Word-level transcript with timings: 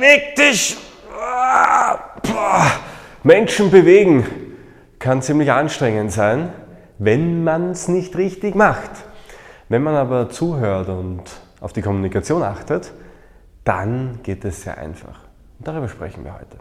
beweg 0.00 0.34
dich! 0.34 0.76
Menschen 3.22 3.70
bewegen 3.70 4.26
kann 4.98 5.20
ziemlich 5.22 5.52
anstrengend 5.52 6.12
sein, 6.12 6.52
wenn 6.98 7.44
man 7.44 7.70
es 7.70 7.88
nicht 7.88 8.16
richtig 8.16 8.54
macht. 8.54 8.90
Wenn 9.68 9.82
man 9.82 9.94
aber 9.94 10.30
zuhört 10.30 10.88
und 10.88 11.22
auf 11.60 11.72
die 11.72 11.82
Kommunikation 11.82 12.42
achtet, 12.42 12.92
dann 13.64 14.20
geht 14.22 14.44
es 14.44 14.62
sehr 14.62 14.78
einfach. 14.78 15.20
Und 15.58 15.68
darüber 15.68 15.88
sprechen 15.88 16.24
wir 16.24 16.34
heute. 16.34 16.56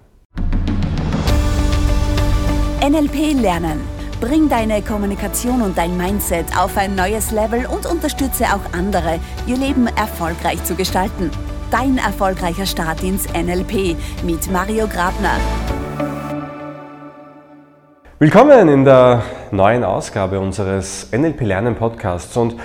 NLP 2.85 3.41
Lernen. 3.41 3.81
Bring 4.21 4.49
deine 4.49 4.81
Kommunikation 4.81 5.61
und 5.61 5.77
dein 5.77 5.95
Mindset 5.95 6.45
auf 6.57 6.75
ein 6.75 6.95
neues 6.95 7.31
Level 7.31 7.65
und 7.67 7.85
unterstütze 7.85 8.45
auch 8.45 8.73
andere, 8.73 9.19
ihr 9.47 9.55
Leben 9.55 9.87
erfolgreich 9.87 10.61
zu 10.65 10.75
gestalten. 10.75 11.31
Dein 11.71 11.99
erfolgreicher 11.99 12.65
Start 12.65 13.03
ins 13.03 13.27
NLP 13.31 13.95
mit 14.23 14.51
Mario 14.51 14.87
Grabner. 14.87 15.37
Willkommen 18.17 18.67
in 18.69 18.85
der 18.85 19.21
neuen 19.51 19.83
Ausgabe 19.83 20.39
unseres 20.39 21.11
NLP 21.11 21.41
Lernen 21.41 21.75
Podcasts. 21.75 22.35
Und 22.37 22.55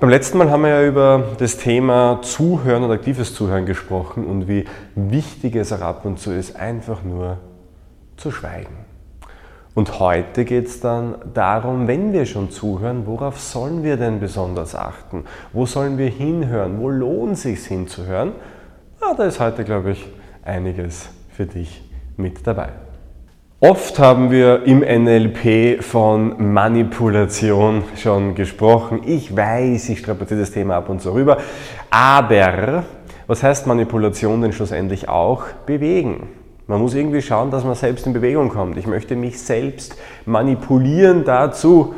beim 0.00 0.10
letzten 0.10 0.36
Mal 0.36 0.50
haben 0.50 0.64
wir 0.64 0.68
ja 0.68 0.86
über 0.86 1.30
das 1.38 1.56
Thema 1.56 2.20
Zuhören 2.20 2.82
und 2.82 2.90
aktives 2.90 3.34
Zuhören 3.34 3.64
gesprochen 3.64 4.26
und 4.26 4.48
wie 4.48 4.66
wichtig 4.96 5.56
es 5.56 5.72
auch 5.72 5.80
ab 5.80 6.04
und 6.04 6.18
zu 6.18 6.30
ist, 6.30 6.54
einfach 6.54 7.02
nur 7.02 7.38
zu 8.18 8.30
schweigen. 8.30 8.81
Und 9.74 10.00
heute 10.00 10.44
geht 10.44 10.66
es 10.66 10.80
dann 10.80 11.14
darum, 11.32 11.88
wenn 11.88 12.12
wir 12.12 12.26
schon 12.26 12.50
zuhören, 12.50 13.06
worauf 13.06 13.40
sollen 13.40 13.82
wir 13.82 13.96
denn 13.96 14.20
besonders 14.20 14.74
achten? 14.74 15.24
Wo 15.54 15.64
sollen 15.64 15.96
wir 15.96 16.08
hinhören? 16.08 16.78
Wo 16.78 16.90
lohnt 16.90 17.32
es 17.32 17.42
sich 17.42 17.64
hinzuhören? 17.64 18.32
Ja, 19.00 19.14
da 19.14 19.24
ist 19.24 19.40
heute, 19.40 19.64
glaube 19.64 19.92
ich, 19.92 20.06
einiges 20.44 21.08
für 21.30 21.46
dich 21.46 21.82
mit 22.18 22.46
dabei. 22.46 22.68
Oft 23.60 23.98
haben 23.98 24.30
wir 24.30 24.64
im 24.64 24.80
NLP 24.80 25.82
von 25.82 26.52
Manipulation 26.52 27.84
schon 27.96 28.34
gesprochen. 28.34 29.02
Ich 29.06 29.34
weiß, 29.34 29.88
ich 29.88 30.00
strapaziere 30.00 30.40
das 30.40 30.50
Thema 30.50 30.76
ab 30.76 30.88
und 30.88 31.00
zu 31.00 31.14
rüber. 31.14 31.38
Aber 31.88 32.84
was 33.26 33.42
heißt 33.42 33.66
Manipulation 33.66 34.42
denn 34.42 34.52
schlussendlich 34.52 35.08
auch? 35.08 35.44
Bewegen. 35.64 36.41
Man 36.72 36.80
muss 36.80 36.94
irgendwie 36.94 37.20
schauen, 37.20 37.50
dass 37.50 37.64
man 37.64 37.74
selbst 37.74 38.06
in 38.06 38.14
Bewegung 38.14 38.48
kommt. 38.48 38.78
Ich 38.78 38.86
möchte 38.86 39.14
mich 39.14 39.38
selbst 39.38 39.94
manipulieren 40.24 41.22
dazu. 41.22 41.94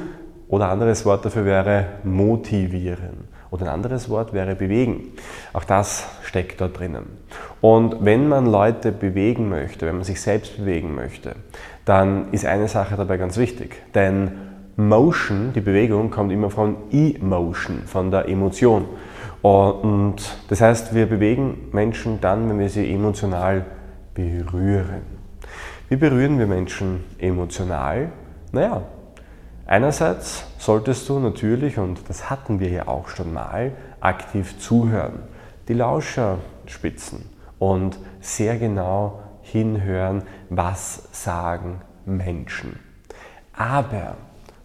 Oder 0.49 0.69
anderes 0.69 1.07
Wort 1.07 1.25
dafür 1.25 1.45
wäre 1.45 1.85
motivieren. 2.03 3.29
Oder 3.53 3.67
ein 3.67 3.69
anderes 3.69 4.11
Wort 4.11 4.33
wäre 4.33 4.57
bewegen. 4.57 5.13
Auch 5.53 5.63
das 5.63 6.09
steckt 6.25 6.61
dort 6.61 6.77
drinnen. 6.77 7.05
Und 7.61 8.05
wenn 8.05 8.27
man 8.27 8.47
Leute 8.47 8.91
bewegen 8.91 9.49
möchte, 9.49 9.87
wenn 9.87 9.95
man 9.95 10.03
sich 10.03 10.21
selbst 10.21 10.57
bewegen 10.57 10.97
möchte, 10.97 11.37
dann 11.85 12.33
ist 12.33 12.45
eine 12.45 12.67
Sache 12.67 12.97
dabei 12.97 13.17
ganz 13.17 13.37
wichtig. 13.37 13.77
Denn 13.95 14.33
Motion, 14.75 15.53
die 15.55 15.61
Bewegung, 15.61 16.11
kommt 16.11 16.33
immer 16.33 16.51
von 16.51 16.91
Emotion, 16.91 17.83
von 17.87 18.11
der 18.11 18.29
Emotion. 18.29 18.87
Und 19.41 20.17
das 20.49 20.61
heißt, 20.61 20.97
wir 20.97 21.07
bewegen 21.07 21.69
Menschen 21.71 22.21
dann, 22.21 22.49
wenn 22.49 22.59
wir 22.59 22.69
sie 22.69 22.93
emotional 22.93 23.67
berühren. 24.15 25.03
Wie 25.89 25.97
berühren 25.97 26.39
wir 26.39 26.47
Menschen 26.47 27.05
emotional? 27.19 28.11
Naja, 28.53 28.83
einerseits 29.67 30.45
solltest 30.59 31.09
du 31.09 31.19
natürlich, 31.19 31.79
und 31.79 32.09
das 32.09 32.31
hatten 32.31 32.61
wir 32.61 32.69
ja 32.69 32.89
auch 32.89 33.09
schon 33.09 33.33
mal, 33.33 33.73
aktiv 34.01 34.59
zuhören, 34.59 35.21
die 35.69 35.75
Lauscher 35.75 36.39
spitzen 36.67 37.29
und 37.59 37.99
sehr 38.21 38.59
genau 38.59 39.23
hinhören, 39.43 40.23
was 40.49 41.09
sagen 41.13 41.81
Menschen. 42.07 42.79
Aber 43.53 44.17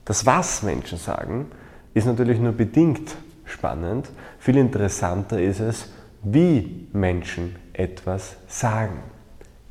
das, 0.05 0.25
was 0.25 0.63
Menschen 0.63 0.97
sagen, 0.97 1.51
ist 1.93 2.05
natürlich 2.05 2.39
nur 2.39 2.53
bedingt 2.53 3.15
spannend. 3.45 4.09
Viel 4.39 4.57
interessanter 4.57 5.39
ist 5.41 5.59
es, 5.59 5.91
wie 6.23 6.87
Menschen 6.93 7.55
etwas 7.73 8.37
sagen. 8.47 8.99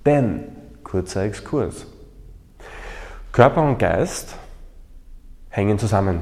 Denn, 0.08 0.44
kurzer 0.84 1.24
Exkurs, 1.24 1.86
Körper 3.30 3.62
und 3.62 3.78
Geist 3.78 4.36
hängen 5.50 5.78
zusammen. 5.78 6.20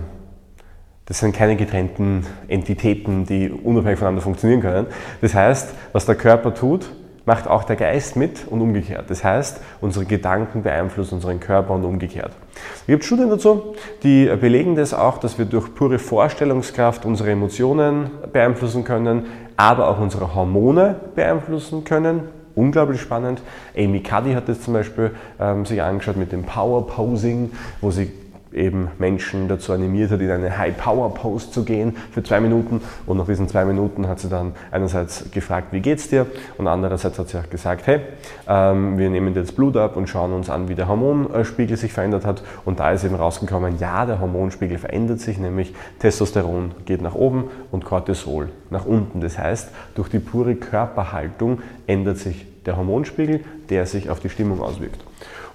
Das 1.05 1.21
sind 1.21 1.37
keine 1.37 1.55
getrennten 1.55 2.27
Entitäten, 2.49 3.27
die 3.27 3.49
unabhängig 3.49 4.01
voneinander 4.01 4.23
funktionieren 4.23 4.61
können. 4.61 4.87
Das 5.21 5.35
heißt, 5.37 5.73
was 5.93 6.05
der 6.05 6.17
Körper 6.17 6.53
tut, 6.53 6.91
macht 7.27 7.47
auch 7.47 7.63
der 7.63 7.77
Geist 7.77 8.17
mit 8.17 8.49
und 8.49 8.61
umgekehrt. 8.61 9.09
Das 9.09 9.23
heißt, 9.23 9.61
unsere 9.81 10.05
Gedanken 10.05 10.65
beeinflussen 10.65 11.15
unseren 11.15 11.39
Körper 11.39 11.75
und 11.75 11.85
umgekehrt. 11.85 12.33
Es 12.75 12.87
gibt 12.87 13.05
Studien 13.05 13.31
dazu, 13.31 13.77
die 14.03 14.27
belegen 14.41 14.75
das 14.75 14.95
auch, 14.95 15.19
dass 15.19 15.39
wir 15.39 15.45
durch 15.45 15.73
pure 15.77 16.01
Vorstellungskraft 16.01 17.05
unsere 17.05 17.31
Emotionen 17.31 18.11
beeinflussen 18.33 18.83
können, 18.83 19.27
aber 19.57 19.87
auch 19.87 20.01
unsere 20.01 20.35
Hormone 20.35 20.97
beeinflussen 21.15 21.85
können, 21.85 22.31
unglaublich 22.57 23.01
spannend. 23.01 23.41
Amy 23.77 24.01
Cuddy 24.01 24.33
hat 24.33 24.49
das 24.49 24.61
zum 24.63 24.75
Beispiel 24.75 25.13
ähm, 25.39 25.65
sich 25.65 25.81
angeschaut 25.81 26.17
mit 26.17 26.33
dem 26.33 26.43
Power 26.43 26.87
Posing, 26.89 27.53
wo 27.81 27.93
sie 27.93 28.11
eben 28.57 28.89
Menschen 28.99 29.49
dazu 29.49 29.73
animiert 29.73 30.11
hat, 30.11 30.21
in 30.21 30.31
eine 30.31 30.57
High-Power-Pose 30.57 31.51
zu 31.51 31.65
gehen 31.65 31.97
für 32.11 32.23
zwei 32.23 32.41
Minuten. 32.41 32.81
Und 33.07 33.19
nach 33.19 33.27
diesen 33.27 33.49
zwei 33.49 33.65
Minuten 33.65 34.09
hat 34.09 34.19
sie 34.19 34.29
dann 34.29 34.53
einerseits 34.71 35.31
gefragt, 35.31 35.69
wie 35.73 35.81
geht's 35.81 36.09
dir? 36.09 36.27
Und 36.57 36.67
andererseits 36.67 37.19
hat 37.19 37.29
sie 37.29 37.39
auch 37.39 37.51
gesagt, 37.51 37.87
hey, 37.87 38.01
ähm, 38.49 38.99
wir 38.99 39.11
nehmen 39.11 39.35
dir 39.35 39.41
jetzt 39.41 39.57
Blut 39.57 39.77
ab 39.77 39.97
und 39.97 40.09
schauen 40.09 40.33
uns 40.33 40.51
an, 40.51 40.69
wie 40.69 40.75
der 40.75 40.89
Hormonspiegel 40.89 41.77
sich 41.77 41.93
verändert 41.93 42.25
hat. 42.25 42.43
Und 42.65 42.81
da 42.81 42.91
ist 42.91 43.05
eben 43.05 43.15
rausgekommen, 43.15 43.79
ja, 43.79 44.07
der 44.07 44.21
Hormonspiegel 44.21 44.79
verändert 44.79 45.21
sich, 45.21 45.39
nämlich 45.39 45.75
Testosteron 45.99 46.73
geht 46.87 47.03
nach 47.03 47.15
oben 47.15 47.45
und 47.71 47.85
Cortisol 47.85 48.49
nach 48.71 48.87
unten. 48.87 49.21
Das 49.21 49.39
heißt, 49.39 49.71
durch 49.95 50.09
die 50.09 50.19
pure 50.19 50.55
Körperhaltung 50.55 51.61
ändert 51.87 52.19
sich 52.19 52.47
der 52.65 52.77
Hormonspiegel, 52.77 53.41
der 53.69 53.87
sich 53.87 54.11
auf 54.11 54.21
die 54.21 54.29
Stimmung 54.29 54.61
auswirkt. 54.61 55.05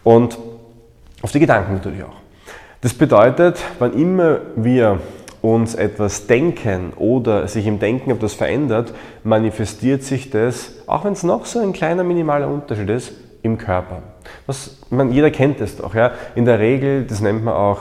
Und 0.03 0.37
auf 1.21 1.31
die 1.31 1.39
Gedanken 1.39 1.73
natürlich 1.73 2.03
auch. 2.03 2.15
Das 2.81 2.95
bedeutet, 2.95 3.63
wann 3.77 3.93
immer 3.93 4.39
wir 4.55 4.99
uns 5.43 5.75
etwas 5.75 6.25
denken 6.25 6.93
oder 6.95 7.47
sich 7.47 7.67
im 7.67 7.77
Denken 7.77 8.09
etwas 8.09 8.33
verändert, 8.33 8.93
manifestiert 9.23 10.03
sich 10.03 10.31
das, 10.31 10.73
auch 10.87 11.05
wenn 11.05 11.13
es 11.13 11.21
noch 11.21 11.45
so 11.45 11.59
ein 11.59 11.73
kleiner 11.73 12.03
minimaler 12.03 12.47
Unterschied 12.47 12.89
ist, 12.89 13.13
im 13.43 13.59
Körper. 13.59 14.01
Was, 14.47 14.79
man, 14.89 15.11
jeder 15.11 15.29
kennt 15.29 15.61
das 15.61 15.77
doch. 15.77 15.93
Ja? 15.93 16.11
In 16.33 16.45
der 16.45 16.57
Regel, 16.57 17.05
das 17.05 17.21
nennt 17.21 17.43
man 17.43 17.53
auch 17.53 17.79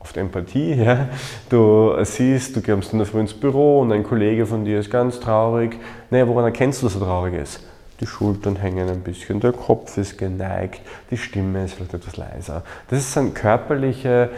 oft 0.00 0.16
Empathie. 0.16 0.74
Ja? 0.84 1.08
Du 1.48 1.92
siehst, 2.02 2.56
du 2.56 2.62
kommst 2.62 2.92
in 2.92 2.98
der 2.98 3.06
Früh 3.06 3.20
ins 3.20 3.34
Büro 3.34 3.80
und 3.80 3.92
ein 3.92 4.02
Kollege 4.02 4.46
von 4.46 4.64
dir 4.64 4.80
ist 4.80 4.90
ganz 4.90 5.20
traurig. 5.20 5.78
Naja, 6.10 6.26
woran 6.26 6.44
erkennst 6.44 6.82
du, 6.82 6.86
dass 6.86 6.96
er 6.96 7.02
traurig 7.02 7.34
ist? 7.34 7.60
Die 8.00 8.06
Schultern 8.06 8.56
hängen 8.56 8.88
ein 8.88 9.00
bisschen, 9.00 9.40
der 9.40 9.52
Kopf 9.52 9.96
ist 9.96 10.18
geneigt, 10.18 10.80
die 11.10 11.16
Stimme 11.16 11.64
ist 11.64 11.74
vielleicht 11.74 11.94
etwas 11.94 12.16
leiser. 12.16 12.62
Das 12.88 13.12
sind 13.12 13.34
körperliche 13.34 14.30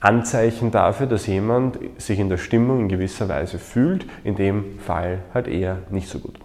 Anzeichen 0.00 0.70
dafür, 0.70 1.06
dass 1.06 1.26
jemand 1.26 1.78
sich 1.98 2.18
in 2.18 2.28
der 2.30 2.38
Stimmung 2.38 2.80
in 2.80 2.88
gewisser 2.88 3.28
Weise 3.28 3.58
fühlt, 3.58 4.06
in 4.24 4.34
dem 4.34 4.78
Fall 4.78 5.18
halt 5.34 5.46
eher 5.46 5.78
nicht 5.90 6.08
so 6.08 6.18
gut. 6.18 6.38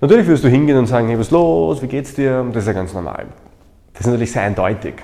Natürlich 0.00 0.26
wirst 0.26 0.44
du 0.44 0.48
hingehen 0.48 0.76
und 0.76 0.86
sagen, 0.86 1.08
hey, 1.08 1.18
was 1.18 1.28
ist 1.28 1.32
los, 1.32 1.80
wie 1.80 1.86
geht's 1.86 2.14
dir? 2.14 2.44
Das 2.52 2.64
ist 2.64 2.66
ja 2.66 2.74
ganz 2.74 2.92
normal. 2.92 3.26
Das 3.94 4.02
ist 4.02 4.06
natürlich 4.06 4.32
sehr 4.32 4.42
eindeutig. 4.42 4.94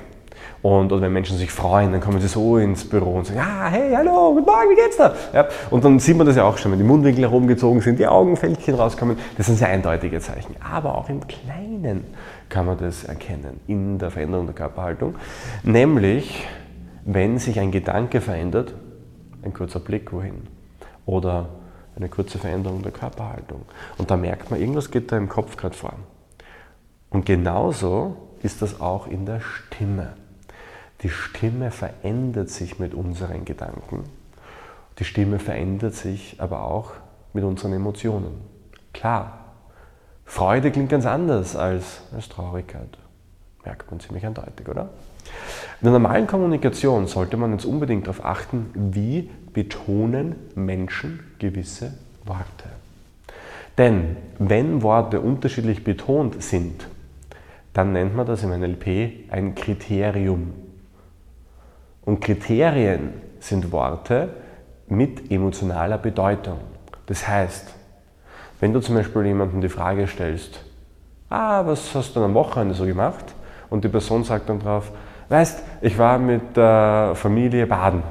Und 0.62 0.92
oder 0.92 1.02
wenn 1.02 1.12
Menschen 1.12 1.36
sich 1.38 1.50
freuen, 1.50 1.90
dann 1.90 2.00
kommen 2.00 2.20
sie 2.20 2.28
so 2.28 2.56
ins 2.56 2.88
Büro 2.88 3.16
und 3.16 3.26
sagen, 3.26 3.40
ah, 3.40 3.66
hey, 3.68 3.92
hallo, 3.96 4.32
guten 4.32 4.46
Morgen, 4.46 4.70
wie 4.70 4.76
geht's 4.76 4.96
da? 4.96 5.12
Ja, 5.32 5.48
und 5.70 5.84
dann 5.84 5.98
sieht 5.98 6.16
man 6.16 6.24
das 6.24 6.36
ja 6.36 6.44
auch 6.44 6.56
schon, 6.56 6.70
wenn 6.70 6.78
die 6.78 6.84
Mundwinkel 6.84 7.24
herumgezogen 7.24 7.80
sind, 7.80 7.98
die 7.98 8.06
Augenfältchen 8.06 8.76
rauskommen. 8.76 9.18
Das 9.36 9.46
sind 9.46 9.58
sehr 9.58 9.68
eindeutige 9.68 10.20
Zeichen. 10.20 10.54
Aber 10.62 10.96
auch 10.96 11.08
im 11.08 11.26
Kleinen 11.26 12.04
kann 12.48 12.66
man 12.66 12.78
das 12.78 13.02
erkennen, 13.02 13.60
in 13.66 13.98
der 13.98 14.12
Veränderung 14.12 14.46
der 14.46 14.54
Körperhaltung. 14.54 15.16
Nämlich, 15.64 16.46
wenn 17.04 17.38
sich 17.38 17.58
ein 17.58 17.72
Gedanke 17.72 18.20
verändert, 18.20 18.72
ein 19.42 19.52
kurzer 19.52 19.80
Blick 19.80 20.12
wohin. 20.12 20.42
Oder 21.06 21.48
eine 21.96 22.08
kurze 22.08 22.38
Veränderung 22.38 22.82
der 22.82 22.92
Körperhaltung. 22.92 23.62
Und 23.98 24.12
da 24.12 24.16
merkt 24.16 24.52
man, 24.52 24.60
irgendwas 24.60 24.92
geht 24.92 25.10
da 25.10 25.16
im 25.16 25.28
Kopf 25.28 25.56
gerade 25.56 25.76
vor. 25.76 25.94
Und 27.10 27.26
genauso 27.26 28.16
ist 28.42 28.62
das 28.62 28.80
auch 28.80 29.08
in 29.08 29.26
der 29.26 29.40
Stimme. 29.40 30.14
Die 31.02 31.08
Stimme 31.08 31.70
verändert 31.70 32.50
sich 32.50 32.78
mit 32.78 32.94
unseren 32.94 33.44
Gedanken. 33.44 34.04
Die 34.98 35.04
Stimme 35.04 35.38
verändert 35.38 35.94
sich 35.94 36.36
aber 36.38 36.64
auch 36.64 36.92
mit 37.32 37.44
unseren 37.44 37.72
Emotionen. 37.72 38.40
Klar, 38.92 39.38
Freude 40.24 40.70
klingt 40.70 40.90
ganz 40.90 41.06
anders 41.06 41.56
als, 41.56 42.02
als 42.14 42.28
Traurigkeit. 42.28 42.98
Merkt 43.64 43.90
man 43.90 44.00
ziemlich 44.00 44.24
eindeutig, 44.24 44.68
oder? 44.68 44.90
In 45.80 45.84
der 45.84 45.92
normalen 45.92 46.26
Kommunikation 46.26 47.06
sollte 47.06 47.36
man 47.36 47.52
jetzt 47.52 47.64
unbedingt 47.64 48.06
darauf 48.06 48.24
achten, 48.24 48.70
wie 48.74 49.30
betonen 49.52 50.36
Menschen 50.54 51.20
gewisse 51.38 51.94
Worte. 52.24 52.68
Denn 53.78 54.16
wenn 54.38 54.82
Worte 54.82 55.20
unterschiedlich 55.20 55.82
betont 55.82 56.42
sind, 56.42 56.86
dann 57.72 57.92
nennt 57.92 58.14
man 58.14 58.26
das 58.26 58.42
im 58.42 58.50
NLP 58.50 59.30
ein 59.30 59.54
Kriterium. 59.54 60.52
Und 62.04 62.20
Kriterien 62.20 63.14
sind 63.40 63.72
Worte 63.72 64.30
mit 64.88 65.30
emotionaler 65.30 65.98
Bedeutung. 65.98 66.58
Das 67.06 67.26
heißt, 67.26 67.74
wenn 68.60 68.72
du 68.72 68.80
zum 68.80 68.94
Beispiel 68.94 69.26
jemandem 69.26 69.60
die 69.60 69.68
Frage 69.68 70.06
stellst, 70.06 70.64
ah, 71.28 71.66
was 71.66 71.94
hast 71.94 72.14
du 72.14 72.22
am 72.22 72.34
Wochenende 72.34 72.74
so 72.74 72.84
gemacht? 72.84 73.24
Und 73.70 73.84
die 73.84 73.88
Person 73.88 74.22
sagt 74.22 74.48
dann 74.48 74.60
drauf, 74.60 74.92
weißt, 75.28 75.62
ich 75.80 75.98
war 75.98 76.18
mit 76.18 76.56
der 76.56 77.12
Familie 77.14 77.66
baden. 77.66 78.02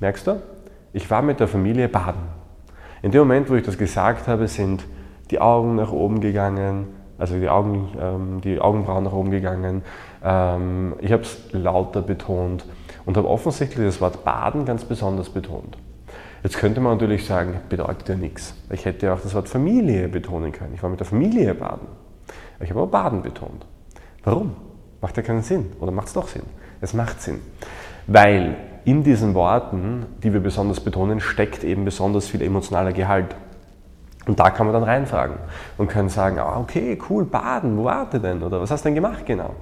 Merkst 0.00 0.26
du? 0.26 0.42
Ich 0.92 1.10
war 1.10 1.22
mit 1.22 1.40
der 1.40 1.48
Familie 1.48 1.88
baden. 1.88 2.20
In 3.02 3.12
dem 3.12 3.20
Moment, 3.20 3.48
wo 3.48 3.54
ich 3.54 3.64
das 3.64 3.78
gesagt 3.78 4.26
habe, 4.26 4.48
sind 4.48 4.84
die 5.30 5.40
Augen 5.40 5.76
nach 5.76 5.92
oben 5.92 6.20
gegangen, 6.20 6.88
also 7.18 7.38
die, 7.38 7.48
Augen, 7.48 7.88
ähm, 8.00 8.40
die 8.40 8.60
Augenbrauen 8.60 9.04
nach 9.04 9.12
oben 9.12 9.30
gegangen. 9.30 9.82
Ähm, 10.26 10.94
ich 11.00 11.12
habe 11.12 11.22
es 11.22 11.38
lauter 11.52 12.02
betont 12.02 12.64
und 13.04 13.16
habe 13.16 13.28
offensichtlich 13.28 13.86
das 13.86 14.00
Wort 14.00 14.24
baden 14.24 14.64
ganz 14.64 14.84
besonders 14.84 15.30
betont. 15.30 15.78
Jetzt 16.42 16.58
könnte 16.58 16.80
man 16.80 16.94
natürlich 16.94 17.24
sagen, 17.24 17.60
bedeutet 17.68 18.08
ja 18.08 18.16
nichts. 18.16 18.54
Ich 18.70 18.84
hätte 18.84 19.06
ja 19.06 19.14
auch 19.14 19.20
das 19.20 19.34
Wort 19.34 19.48
Familie 19.48 20.08
betonen 20.08 20.52
können. 20.52 20.74
Ich 20.74 20.82
war 20.82 20.90
mit 20.90 20.98
der 21.00 21.06
Familie 21.06 21.54
baden. 21.54 21.86
Ich 22.60 22.70
habe 22.70 22.80
aber 22.80 22.90
baden 22.90 23.22
betont. 23.22 23.64
Warum? 24.24 24.56
Macht 25.00 25.16
ja 25.16 25.22
keinen 25.22 25.42
Sinn. 25.42 25.72
Oder 25.80 25.92
macht 25.92 26.08
es 26.08 26.12
doch 26.12 26.26
Sinn? 26.26 26.42
Es 26.80 26.92
macht 26.92 27.22
Sinn. 27.22 27.40
Weil 28.06 28.56
in 28.84 29.02
diesen 29.02 29.34
Worten, 29.34 30.06
die 30.22 30.32
wir 30.32 30.40
besonders 30.40 30.80
betonen, 30.80 31.20
steckt 31.20 31.64
eben 31.64 31.84
besonders 31.84 32.28
viel 32.28 32.42
emotionaler 32.42 32.92
Gehalt. 32.92 33.34
Und 34.26 34.40
da 34.40 34.50
kann 34.50 34.66
man 34.66 34.74
dann 34.74 34.82
reinfragen 34.82 35.36
und 35.78 35.88
kann 35.88 36.08
sagen, 36.08 36.38
ah, 36.38 36.58
okay, 36.58 36.98
cool, 37.08 37.24
baden, 37.24 37.78
wo 37.78 37.84
wart 37.84 38.12
ihr 38.14 38.20
denn? 38.20 38.42
Oder 38.42 38.60
was 38.60 38.70
hast 38.70 38.84
du 38.84 38.88
denn 38.88 38.96
gemacht 38.96 39.24
genau? 39.24 39.54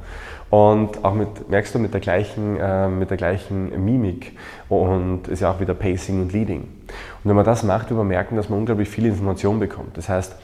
Und 0.48 1.04
auch 1.04 1.14
mit, 1.14 1.50
merkst 1.50 1.74
du, 1.74 1.78
mit 1.78 1.92
der 1.92 2.00
gleichen, 2.00 2.58
äh, 2.58 2.88
mit 2.88 3.10
der 3.10 3.16
gleichen 3.16 3.84
Mimik 3.84 4.36
und 4.68 5.28
ist 5.28 5.40
ja 5.40 5.50
auch 5.50 5.60
wieder 5.60 5.74
Pacing 5.74 6.22
und 6.22 6.32
Leading. 6.32 6.62
Und 6.62 7.24
wenn 7.24 7.36
man 7.36 7.44
das 7.44 7.62
macht, 7.62 7.90
wird 7.90 7.98
man 7.98 8.08
merken, 8.08 8.36
dass 8.36 8.48
man 8.48 8.60
unglaublich 8.60 8.88
viel 8.88 9.06
Information 9.06 9.58
bekommt. 9.58 9.96
Das 9.98 10.08
heißt, 10.08 10.36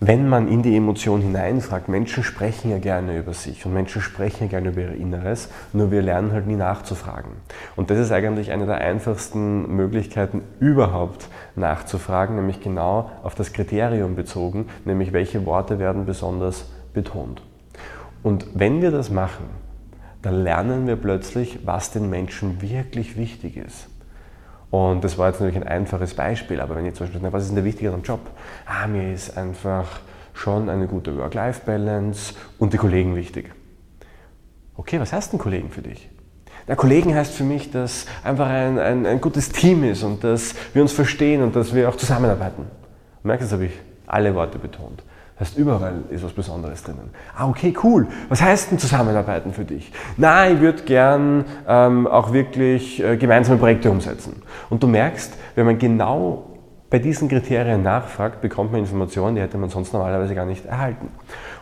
wenn 0.00 0.28
man 0.28 0.46
in 0.46 0.62
die 0.62 0.76
Emotion 0.76 1.20
hineinfragt, 1.20 1.88
Menschen 1.88 2.22
sprechen 2.22 2.70
ja 2.70 2.78
gerne 2.78 3.18
über 3.18 3.34
sich 3.34 3.66
und 3.66 3.74
Menschen 3.74 4.00
sprechen 4.00 4.44
ja 4.44 4.46
gerne 4.46 4.68
über 4.68 4.82
ihr 4.82 4.94
Inneres, 4.94 5.48
nur 5.72 5.90
wir 5.90 6.02
lernen 6.02 6.30
halt 6.30 6.46
nie 6.46 6.54
nachzufragen. 6.54 7.32
Und 7.74 7.90
das 7.90 7.98
ist 7.98 8.12
eigentlich 8.12 8.52
eine 8.52 8.66
der 8.66 8.78
einfachsten 8.78 9.74
Möglichkeiten 9.74 10.42
überhaupt 10.60 11.28
nachzufragen, 11.56 12.36
nämlich 12.36 12.60
genau 12.60 13.10
auf 13.24 13.34
das 13.34 13.52
Kriterium 13.52 14.14
bezogen, 14.14 14.66
nämlich 14.84 15.12
welche 15.12 15.44
Worte 15.46 15.80
werden 15.80 16.06
besonders 16.06 16.70
betont. 16.94 17.42
Und 18.22 18.46
wenn 18.54 18.80
wir 18.80 18.92
das 18.92 19.10
machen, 19.10 19.46
dann 20.22 20.44
lernen 20.44 20.86
wir 20.86 20.96
plötzlich, 20.96 21.60
was 21.64 21.90
den 21.90 22.08
Menschen 22.08 22.62
wirklich 22.62 23.16
wichtig 23.16 23.56
ist. 23.56 23.88
Und 24.70 25.02
das 25.02 25.16
war 25.16 25.28
jetzt 25.28 25.40
natürlich 25.40 25.56
ein 25.56 25.66
einfaches 25.66 26.14
Beispiel, 26.14 26.60
aber 26.60 26.76
wenn 26.76 26.84
ich 26.84 26.94
zum 26.94 27.06
Beispiel 27.06 27.20
sage, 27.20 27.32
was 27.32 27.42
ist 27.44 27.48
denn 27.48 27.56
der 27.56 27.64
Wichtige 27.64 27.92
am 27.92 28.02
Job? 28.02 28.20
Ah, 28.66 28.86
mir 28.86 29.12
ist 29.12 29.36
einfach 29.36 30.00
schon 30.34 30.68
eine 30.68 30.86
gute 30.86 31.16
Work-Life-Balance 31.16 32.34
und 32.58 32.72
die 32.72 32.76
Kollegen 32.76 33.16
wichtig. 33.16 33.50
Okay, 34.76 35.00
was 35.00 35.12
heißt 35.12 35.32
denn 35.32 35.38
Kollegen 35.38 35.70
für 35.70 35.82
dich? 35.82 36.08
Der 36.68 36.76
Kollegen 36.76 37.14
heißt 37.14 37.32
für 37.32 37.44
mich, 37.44 37.70
dass 37.70 38.06
einfach 38.22 38.46
ein, 38.46 38.78
ein, 38.78 39.06
ein 39.06 39.20
gutes 39.20 39.48
Team 39.48 39.84
ist 39.84 40.02
und 40.02 40.22
dass 40.22 40.54
wir 40.74 40.82
uns 40.82 40.92
verstehen 40.92 41.42
und 41.42 41.56
dass 41.56 41.74
wir 41.74 41.88
auch 41.88 41.96
zusammenarbeiten. 41.96 42.66
Merkst 43.22 43.50
du, 43.50 43.54
habe 43.54 43.66
ich 43.66 43.72
alle 44.06 44.34
Worte 44.34 44.58
betont. 44.58 45.02
Das 45.38 45.48
heißt, 45.48 45.58
überall 45.58 46.02
ist 46.10 46.24
was 46.24 46.32
Besonderes 46.32 46.82
drinnen. 46.82 47.10
Ah, 47.36 47.48
okay, 47.48 47.72
cool. 47.84 48.08
Was 48.28 48.42
heißt 48.42 48.72
denn 48.72 48.78
Zusammenarbeiten 48.78 49.52
für 49.52 49.64
dich? 49.64 49.92
Na, 50.16 50.50
ich 50.50 50.60
würde 50.60 50.82
gern 50.82 51.44
ähm, 51.68 52.08
auch 52.08 52.32
wirklich 52.32 53.02
äh, 53.02 53.16
gemeinsame 53.16 53.58
Projekte 53.58 53.90
umsetzen. 53.90 54.42
Und 54.68 54.82
du 54.82 54.88
merkst, 54.88 55.32
wenn 55.54 55.66
man 55.66 55.78
genau 55.78 56.44
bei 56.90 56.98
diesen 56.98 57.28
Kriterien 57.28 57.82
nachfragt, 57.82 58.40
bekommt 58.40 58.72
man 58.72 58.80
Informationen, 58.80 59.36
die 59.36 59.42
hätte 59.42 59.58
man 59.58 59.70
sonst 59.70 59.92
normalerweise 59.92 60.34
gar 60.34 60.46
nicht 60.46 60.64
erhalten. 60.66 61.08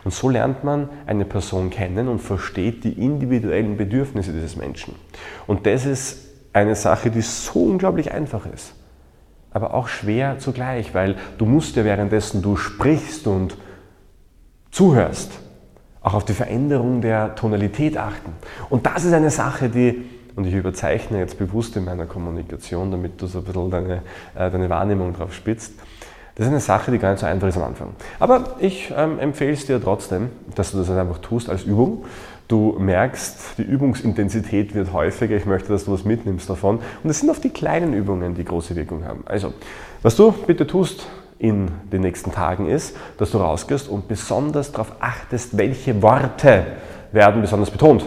Und 0.03 0.11
so 0.11 0.29
lernt 0.29 0.63
man 0.63 0.89
eine 1.05 1.25
Person 1.25 1.69
kennen 1.69 2.07
und 2.07 2.19
versteht 2.19 2.83
die 2.83 2.93
individuellen 2.93 3.77
Bedürfnisse 3.77 4.31
dieses 4.31 4.55
Menschen. 4.55 4.95
Und 5.45 5.67
das 5.67 5.85
ist 5.85 6.25
eine 6.53 6.73
Sache, 6.73 7.11
die 7.11 7.21
so 7.21 7.59
unglaublich 7.59 8.11
einfach 8.11 8.47
ist 8.47 8.73
aber 9.57 9.73
auch 9.73 9.87
schwer 9.87 10.37
zugleich, 10.37 10.93
weil 10.93 11.15
du 11.39 11.45
musst 11.45 11.75
ja 11.77 11.83
währenddessen 11.83 12.43
du 12.43 12.57
sprichst 12.57 13.25
und 13.25 13.57
zuhörst, 14.71 15.31
auch 16.01 16.13
auf 16.13 16.25
die 16.25 16.33
Veränderung 16.33 17.01
der 17.01 17.35
Tonalität 17.35 17.97
achten. 17.97 18.31
Und 18.69 18.85
das 18.85 19.05
ist 19.05 19.13
eine 19.13 19.29
Sache, 19.29 19.69
die, 19.69 20.05
und 20.35 20.45
ich 20.45 20.53
überzeichne 20.53 21.19
jetzt 21.19 21.37
bewusst 21.37 21.75
in 21.75 21.85
meiner 21.85 22.05
Kommunikation, 22.05 22.91
damit 22.91 23.21
du 23.21 23.27
so 23.27 23.39
ein 23.39 23.43
bisschen 23.45 23.71
deine, 23.71 24.01
äh, 24.35 24.51
deine 24.51 24.69
Wahrnehmung 24.69 25.13
drauf 25.13 25.33
spitzt, 25.33 25.73
das 26.37 26.45
ist 26.45 26.51
eine 26.51 26.59
Sache, 26.59 26.91
die 26.91 26.99
gar 26.99 27.09
nicht 27.09 27.19
so 27.19 27.25
einfach 27.25 27.47
ist 27.47 27.57
am 27.57 27.63
Anfang. 27.63 27.95
Aber 28.19 28.57
ich 28.59 28.93
ähm, 28.95 29.17
empfehle 29.17 29.53
es 29.53 29.65
dir 29.65 29.81
trotzdem, 29.81 30.29
dass 30.53 30.71
du 30.71 30.77
das 30.77 30.87
einfach 30.91 31.17
tust 31.17 31.49
als 31.49 31.63
Übung. 31.63 32.05
Du 32.47 32.75
merkst, 32.77 33.57
die 33.57 33.63
Übungsintensität 33.63 34.75
wird 34.75 34.93
häufiger. 34.93 35.35
Ich 35.35 35.47
möchte, 35.47 35.69
dass 35.69 35.85
du 35.85 35.93
was 35.93 36.05
mitnimmst 36.05 36.47
davon. 36.47 36.79
Und 37.03 37.09
es 37.09 37.21
sind 37.21 37.31
oft 37.31 37.43
die 37.43 37.49
kleinen 37.49 37.93
Übungen, 37.93 38.35
die 38.35 38.45
große 38.45 38.75
Wirkung 38.75 39.03
haben. 39.03 39.23
Also, 39.25 39.51
was 40.03 40.15
du 40.15 40.31
bitte 40.31 40.67
tust, 40.67 41.07
in 41.39 41.69
den 41.91 42.01
nächsten 42.01 42.31
Tagen 42.31 42.67
ist, 42.67 42.95
dass 43.17 43.31
du 43.31 43.37
rausgehst 43.37 43.89
und 43.89 44.07
besonders 44.07 44.71
darauf 44.71 44.93
achtest, 44.99 45.57
welche 45.57 46.01
Worte 46.01 46.65
werden 47.11 47.41
besonders 47.41 47.71
betont 47.71 48.03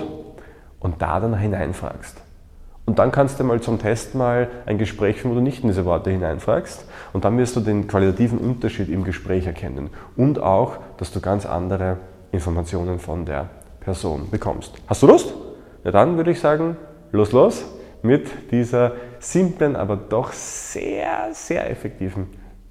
und 0.81 1.01
da 1.01 1.21
dann 1.21 1.37
hineinfragst. 1.39 2.21
Und 2.87 2.99
dann 2.99 3.13
kannst 3.13 3.39
du 3.39 3.45
mal 3.45 3.61
zum 3.61 3.79
Test 3.79 4.17
mal 4.17 4.49
ein 4.67 4.79
Gespräch 4.79 5.21
führen, 5.21 5.31
wo 5.31 5.35
du 5.37 5.43
nicht 5.43 5.63
in 5.63 5.69
diese 5.69 5.85
Worte 5.85 6.11
hineinfragst 6.11 6.87
und 7.13 7.25
dann 7.25 7.39
wirst 7.39 7.55
du 7.55 7.61
den 7.61 7.87
qualitativen 7.87 8.39
Unterschied 8.39 8.89
im 8.89 9.05
Gespräch 9.05 9.47
erkennen 9.47 9.91
und 10.17 10.41
auch, 10.41 10.79
dass 10.97 11.13
du 11.13 11.21
ganz 11.21 11.47
andere 11.47 11.99
Informationen 12.33 12.99
von 12.99 13.25
der 13.25 13.49
Person 13.79 14.29
bekommst. 14.31 14.75
Hast 14.89 15.03
du 15.03 15.07
Lust? 15.07 15.33
Ja, 15.85 15.93
dann 15.93 16.17
würde 16.17 16.33
ich 16.33 16.41
sagen, 16.41 16.77
los, 17.13 17.33
los 17.33 17.65
mit 18.03 18.51
dieser 18.51 18.93
simplen, 19.19 19.77
aber 19.77 19.97
doch 19.97 20.33
sehr, 20.33 21.29
sehr 21.33 21.71
effektiven 21.71 22.27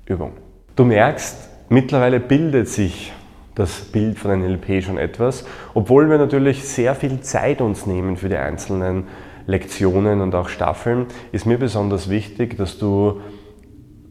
Übung. 0.06 0.34
Du 0.80 0.86
merkst, 0.86 1.36
mittlerweile 1.68 2.22
bildet 2.22 2.70
sich 2.70 3.12
das 3.54 3.82
Bild 3.82 4.18
von 4.18 4.32
einem 4.32 4.50
NLP 4.50 4.82
schon 4.82 4.98
etwas, 4.98 5.44
obwohl 5.74 6.10
wir 6.10 6.18
natürlich 6.18 6.64
sehr 6.64 6.96
viel 6.96 7.20
Zeit 7.20 7.60
uns 7.60 7.86
nehmen 7.86 8.16
für 8.16 8.30
die 8.30 8.38
einzelnen 8.38 9.04
Lektionen 9.46 10.22
und 10.22 10.34
auch 10.36 10.48
Staffeln, 10.48 11.08
ist 11.34 11.46
mir 11.46 11.58
besonders 11.58 12.10
wichtig, 12.10 12.56
dass 12.56 12.78
du 12.78 13.20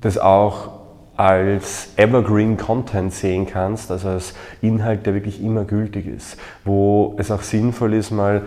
das 0.03 0.19
auch 0.19 0.73
als 1.17 1.95
Evergreen 1.97 2.59
Content 2.59 3.15
sehen 3.15 3.47
kannst, 3.47 3.91
also 3.91 4.11
als 4.11 4.35
Inhalt, 4.61 5.07
der 5.07 5.15
wirklich 5.15 5.43
immer 5.43 5.65
gültig 5.65 6.07
ist, 6.07 6.37
wo 6.67 7.17
es 7.19 7.31
auch 7.31 7.41
sinnvoll 7.41 7.95
ist, 7.95 8.11
mal 8.11 8.43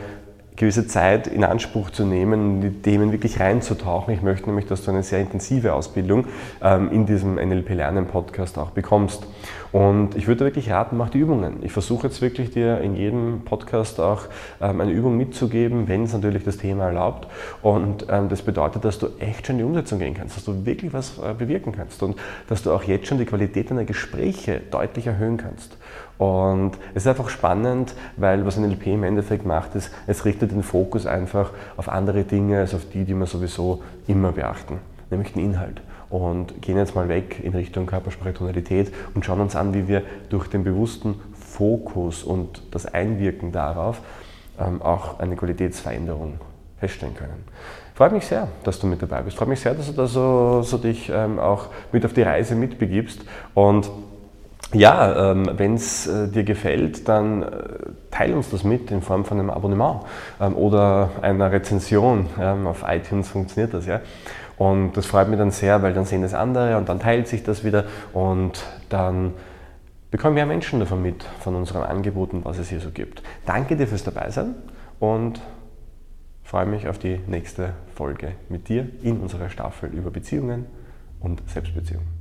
gewisse 0.62 0.88
Zeit 0.88 1.28
in 1.28 1.44
Anspruch 1.44 1.90
zu 1.90 2.06
nehmen 2.06 2.62
in 2.62 2.62
die 2.62 2.82
Themen 2.82 3.12
wirklich 3.12 3.40
reinzutauchen. 3.40 4.14
Ich 4.14 4.22
möchte 4.22 4.46
nämlich, 4.48 4.68
dass 4.68 4.86
du 4.86 4.92
eine 4.92 5.04
sehr 5.04 5.20
intensive 5.20 5.74
Ausbildung 5.74 6.28
ähm, 6.62 6.92
in 6.92 7.06
diesem 7.06 7.36
NLP 7.36 7.72
Lernen 7.72 8.06
Podcast 8.06 8.58
auch 8.60 8.70
bekommst. 8.70 9.24
Und 9.72 10.16
ich 10.16 10.28
würde 10.28 10.44
wirklich 10.44 10.70
raten, 10.70 10.98
mach 10.98 11.10
die 11.10 11.20
Übungen. 11.20 11.60
Ich 11.62 11.72
versuche 11.72 12.08
jetzt 12.08 12.22
wirklich 12.22 12.52
dir 12.52 12.82
in 12.82 12.96
jedem 12.96 13.42
Podcast 13.46 14.00
auch 14.02 14.24
ähm, 14.60 14.82
eine 14.82 14.92
Übung 14.92 15.16
mitzugeben, 15.18 15.88
wenn 15.88 16.04
es 16.04 16.14
natürlich 16.14 16.44
das 16.44 16.58
Thema 16.58 16.88
erlaubt. 16.88 17.28
Und 17.62 18.06
ähm, 18.10 18.28
das 18.28 18.42
bedeutet, 18.42 18.84
dass 18.84 19.00
du 19.00 19.08
echt 19.20 19.48
schon 19.48 19.56
in 19.56 19.60
die 19.60 19.64
Umsetzung 19.66 20.00
gehen 20.00 20.14
kannst, 20.14 20.36
dass 20.36 20.44
du 20.44 20.66
wirklich 20.66 20.92
was 20.92 21.18
äh, 21.20 21.34
bewirken 21.34 21.72
kannst 21.72 22.04
und 22.04 22.18
dass 22.50 22.64
du 22.64 22.72
auch 22.74 22.84
jetzt 22.84 23.08
schon 23.08 23.18
die 23.18 23.26
Qualität 23.26 23.72
deiner 23.72 23.86
Gespräche 23.86 24.62
deutlich 24.72 25.08
erhöhen 25.08 25.38
kannst. 25.38 25.78
Und 26.18 26.74
es 26.94 27.04
ist 27.04 27.08
einfach 27.08 27.30
spannend, 27.30 27.96
weil 28.16 28.46
was 28.46 28.58
NLP 28.58 28.88
im 28.88 29.04
Endeffekt 29.04 29.44
macht, 29.46 29.74
ist, 29.74 29.90
es 30.06 30.24
richtet 30.24 30.52
den 30.52 30.62
Fokus 30.62 31.08
einfach 31.08 31.52
auf 31.78 31.90
andere 31.90 32.24
Dinge 32.24 32.60
als 32.60 32.76
auf 32.76 32.82
die, 32.94 33.06
die 33.06 33.16
wir 33.16 33.26
sowieso 33.26 33.82
immer 34.08 34.32
beachten, 34.32 34.78
nämlich 35.12 35.34
den 35.34 35.44
Inhalt. 35.44 35.82
Und 36.10 36.62
gehen 36.62 36.78
jetzt 36.78 36.96
mal 36.96 37.08
weg 37.08 37.40
in 37.42 37.54
Richtung 37.54 37.86
Körpersprache, 37.86 38.34
Tonalität 38.34 38.92
und 39.14 39.24
schauen 39.24 39.40
uns 39.40 39.56
an, 39.56 39.74
wie 39.74 39.88
wir 39.88 40.04
durch 40.30 40.48
den 40.48 40.64
bewussten 40.64 41.16
Fokus 41.34 42.24
und 42.24 42.64
das 42.72 42.86
Einwirken 42.86 43.52
darauf 43.52 44.02
ähm, 44.60 44.82
auch 44.82 45.20
eine 45.20 45.36
Qualitätsveränderung 45.36 46.40
feststellen 46.80 47.16
können. 47.16 47.46
Freut 47.94 48.12
mich 48.12 48.26
sehr, 48.26 48.48
dass 48.64 48.80
du 48.80 48.88
mit 48.88 49.02
dabei 49.02 49.22
bist. 49.22 49.38
Freut 49.38 49.48
mich 49.48 49.60
sehr, 49.60 49.74
dass 49.74 49.88
du 49.88 49.94
da 49.94 50.08
so, 50.08 50.64
so 50.64 50.78
dich 50.78 51.12
ähm, 51.14 51.40
auch 51.40 51.68
mit 51.92 52.04
auf 52.04 52.14
die 52.14 52.24
Reise 52.24 52.56
mitbegibst 52.56 53.22
und 53.54 53.90
ja, 54.74 55.32
ähm, 55.32 55.50
wenn 55.58 55.74
es 55.74 56.08
äh, 56.08 56.30
dir 56.30 56.44
gefällt, 56.44 57.08
dann 57.08 57.44
äh, 57.44 57.48
teile 58.10 58.36
uns 58.36 58.50
das 58.50 58.64
mit 58.64 58.90
in 58.90 59.02
Form 59.02 59.26
von 59.26 59.38
einem 59.38 59.50
Abonnement 59.50 60.02
ähm, 60.40 60.56
oder 60.56 61.10
einer 61.22 61.52
Rezension. 61.52 62.28
Ähm, 62.40 62.68
auf 62.68 62.86
iTunes 62.88 63.28
funktioniert 63.28 63.74
das 63.74 63.86
ja. 63.86 64.00
Und 64.62 64.96
das 64.96 65.08
freut 65.08 65.28
mich 65.28 65.40
dann 65.40 65.50
sehr, 65.50 65.82
weil 65.82 65.92
dann 65.92 66.06
sehen 66.06 66.22
das 66.22 66.36
andere 66.36 66.78
und 66.78 66.88
dann 66.88 67.00
teilt 67.00 67.28
sich 67.28 67.42
das 67.42 67.64
wieder 67.64 67.86
und 68.14 68.64
dann 68.90 69.34
bekommen 70.12 70.36
mehr 70.36 70.46
Menschen 70.46 70.80
davon 70.80 71.02
mit, 71.02 71.24
von 71.40 71.56
unseren 71.56 71.82
Angeboten, 71.82 72.42
was 72.44 72.60
es 72.60 72.70
hier 72.70 72.80
so 72.80 72.92
gibt. 72.92 73.24
Danke 73.48 73.76
dir 73.76 73.88
fürs 73.88 74.04
Dabeisein 74.04 74.54
und 75.00 75.42
freue 76.44 76.68
mich 76.68 76.88
auf 76.88 77.00
die 77.00 77.20
nächste 77.26 77.74
Folge 77.96 78.34
mit 78.50 78.70
dir 78.70 78.88
in 79.02 79.20
unserer 79.20 79.50
Staffel 79.50 79.90
über 79.96 80.12
Beziehungen 80.12 80.68
und 81.20 81.42
Selbstbeziehung. 81.50 82.21